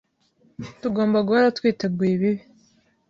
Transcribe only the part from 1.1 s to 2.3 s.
guhora twiteguye